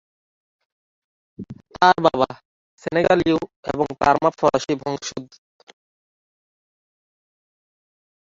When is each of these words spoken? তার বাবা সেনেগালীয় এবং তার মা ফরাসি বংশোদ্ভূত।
তার 1.75 1.97
বাবা 2.05 2.29
সেনেগালীয় 2.83 3.39
এবং 3.71 3.87
তার 3.99 4.15
মা 4.23 4.29
ফরাসি 4.39 4.73
বংশোদ্ভূত। 4.81 5.31